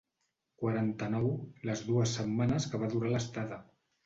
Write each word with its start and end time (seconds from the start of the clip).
Quaranta-nou 0.61 1.27
les 1.71 1.83
dues 1.91 2.15
setmanes 2.21 2.67
que 2.73 2.81
va 2.87 2.91
durar 2.97 3.15
l'estada. 3.15 3.63